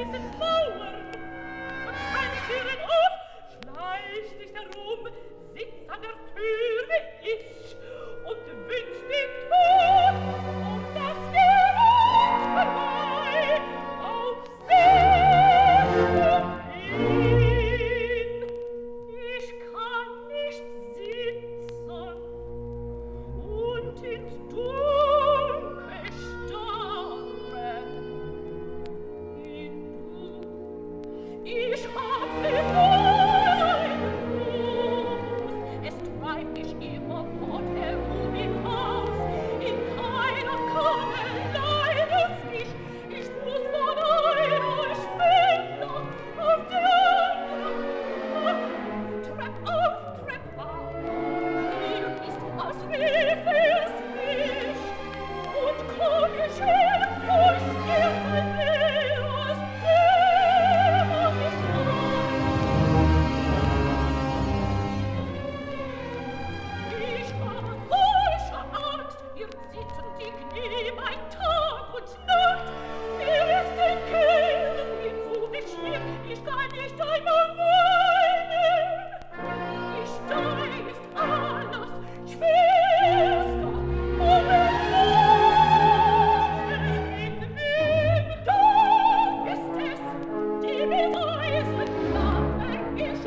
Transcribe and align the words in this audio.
even 0.00 0.22
more. 0.38 0.59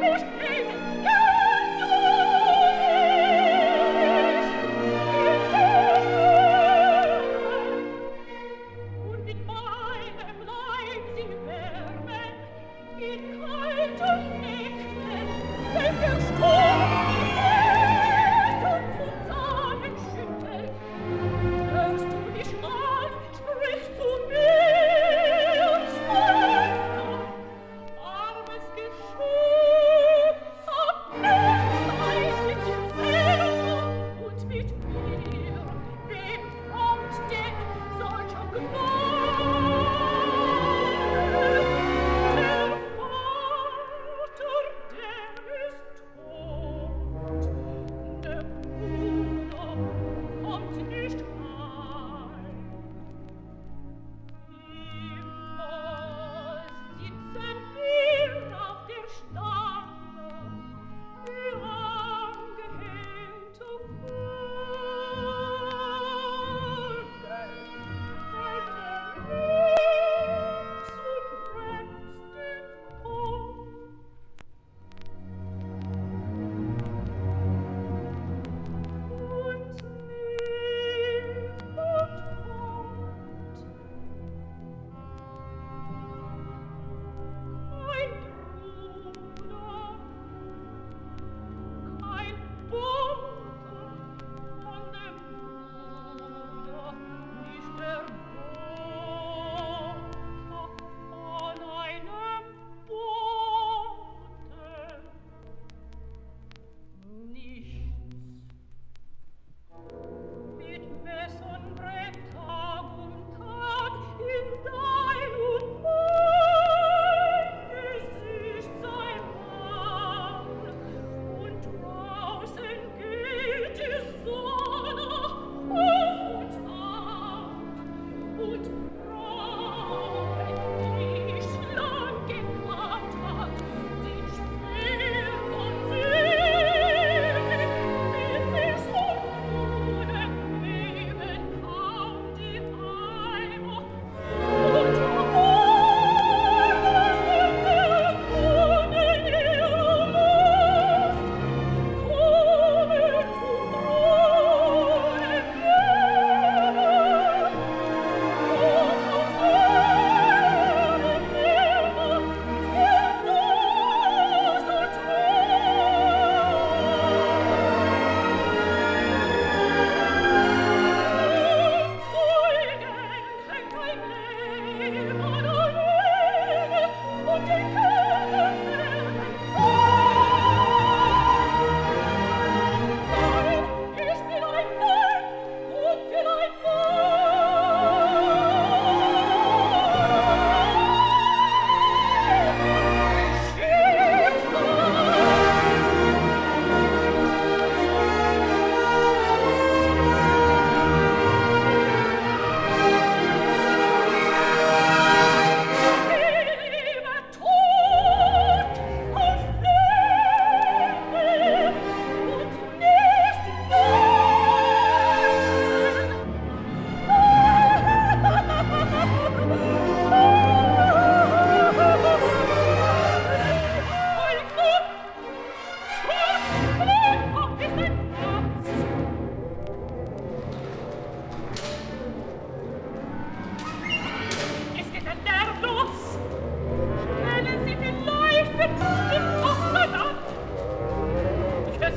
Oh, 0.00 0.37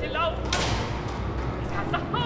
Scheiße 0.02 0.14
laufen. 0.14 0.42
Das 0.52 1.74
kannst 1.76 1.94
du 1.94 1.98
doch 1.98 2.21